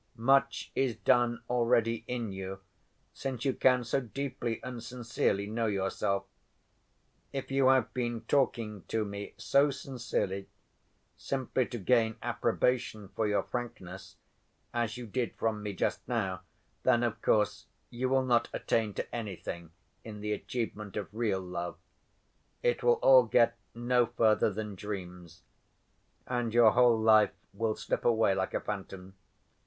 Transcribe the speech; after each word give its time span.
Much 0.15 0.71
is 0.73 0.95
done 0.95 1.43
already 1.47 2.03
in 2.07 2.31
you 2.31 2.59
since 3.13 3.45
you 3.45 3.53
can 3.53 3.83
so 3.83 4.01
deeply 4.01 4.59
and 4.63 4.81
sincerely 4.83 5.45
know 5.45 5.67
yourself. 5.67 6.23
If 7.31 7.51
you 7.51 7.67
have 7.67 7.93
been 7.93 8.21
talking 8.21 8.81
to 8.87 9.05
me 9.05 9.35
so 9.37 9.69
sincerely, 9.69 10.49
simply 11.17 11.67
to 11.67 11.77
gain 11.77 12.15
approbation 12.23 13.09
for 13.09 13.27
your 13.27 13.43
frankness, 13.43 14.15
as 14.73 14.97
you 14.97 15.05
did 15.05 15.35
from 15.35 15.61
me 15.61 15.73
just 15.73 16.01
now, 16.07 16.41
then 16.81 17.03
of 17.03 17.21
course 17.21 17.67
you 17.91 18.09
will 18.09 18.25
not 18.25 18.49
attain 18.53 18.95
to 18.95 19.15
anything 19.15 19.69
in 20.03 20.19
the 20.21 20.33
achievement 20.33 20.97
of 20.97 21.13
real 21.13 21.41
love; 21.41 21.77
it 22.63 22.81
will 22.81 22.97
all 23.03 23.21
get 23.25 23.55
no 23.75 24.07
further 24.07 24.49
than 24.51 24.73
dreams, 24.73 25.43
and 26.25 26.55
your 26.55 26.71
whole 26.71 26.99
life 26.99 27.35
will 27.53 27.75
slip 27.75 28.03
away 28.03 28.33
like 28.33 28.55
a 28.55 28.59
phantom. 28.61 29.13